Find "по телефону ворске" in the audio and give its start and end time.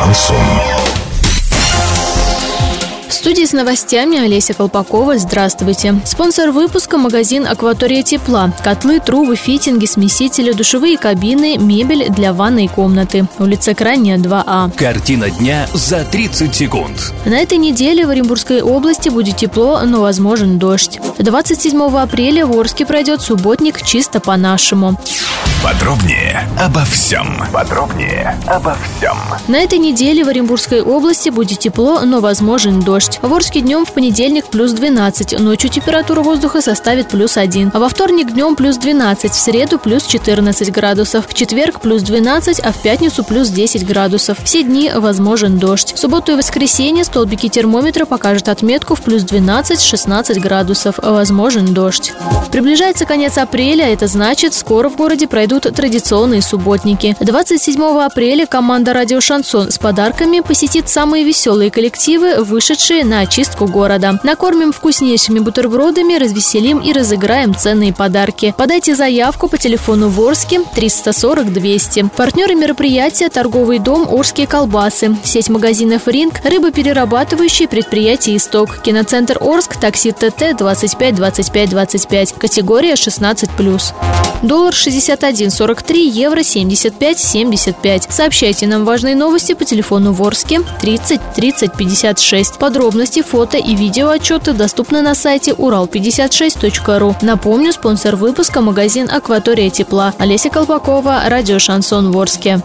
69.48-70.60, 89.52-90.60